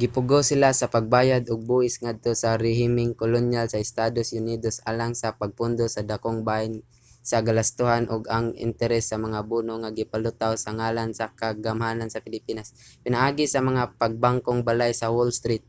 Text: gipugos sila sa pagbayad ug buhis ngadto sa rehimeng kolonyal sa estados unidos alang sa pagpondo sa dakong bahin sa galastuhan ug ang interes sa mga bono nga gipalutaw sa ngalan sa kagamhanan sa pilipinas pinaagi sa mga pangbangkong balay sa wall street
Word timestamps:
gipugos 0.00 0.44
sila 0.50 0.68
sa 0.80 0.90
pagbayad 0.94 1.42
ug 1.52 1.66
buhis 1.70 1.96
ngadto 2.02 2.30
sa 2.42 2.50
rehimeng 2.64 3.12
kolonyal 3.22 3.66
sa 3.68 3.82
estados 3.86 4.28
unidos 4.40 4.76
alang 4.90 5.12
sa 5.20 5.28
pagpondo 5.40 5.84
sa 5.90 6.06
dakong 6.10 6.40
bahin 6.48 6.74
sa 7.30 7.36
galastuhan 7.46 8.04
ug 8.14 8.22
ang 8.36 8.46
interes 8.66 9.04
sa 9.08 9.16
mga 9.24 9.40
bono 9.50 9.74
nga 9.80 9.90
gipalutaw 9.98 10.52
sa 10.58 10.70
ngalan 10.78 11.10
sa 11.14 11.26
kagamhanan 11.40 12.08
sa 12.10 12.22
pilipinas 12.24 12.68
pinaagi 13.04 13.44
sa 13.48 13.60
mga 13.68 13.82
pangbangkong 14.00 14.60
balay 14.68 14.92
sa 14.96 15.06
wall 15.14 15.30
street 15.40 15.64